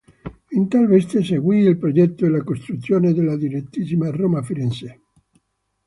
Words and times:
In 0.57 0.67
tal 0.67 0.87
veste 0.87 1.21
seguì 1.23 1.59
il 1.59 1.77
progetto 1.77 2.25
e 2.25 2.29
la 2.29 2.43
costruzione 2.43 3.13
della 3.13 3.35
Direttissima 3.37 4.09
Roma-Firenze. 4.09 5.01